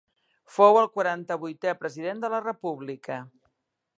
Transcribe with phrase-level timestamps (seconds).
[0.53, 3.21] Fou el quaranta-vuitè President de la República.